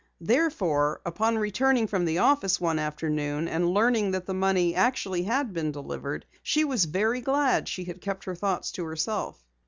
[0.21, 5.53] Therefore, upon returning from the office one afternoon and learning that the money actually had
[5.53, 9.45] been delivered, she was very glad she had kept her thoughts to herself.